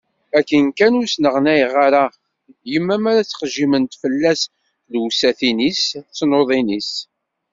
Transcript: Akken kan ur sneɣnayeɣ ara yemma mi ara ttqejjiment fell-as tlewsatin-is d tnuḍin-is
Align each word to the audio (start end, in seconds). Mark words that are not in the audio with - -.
Akken 0.37 0.65
kan 0.77 0.97
ur 0.99 1.07
sneɣnayeɣ 1.09 1.73
ara 1.85 2.03
yemma 2.71 2.95
mi 3.01 3.07
ara 3.11 3.23
ttqejjiment 3.25 3.99
fell-as 4.01 4.41
tlewsatin-is 4.85 5.83
d 6.05 6.05
tnuḍin-is 6.17 6.91